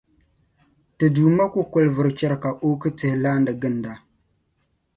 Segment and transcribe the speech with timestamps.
[0.97, 3.93] Ti Duuma kukoli vuri chɛri ka oki tihi laani ginda.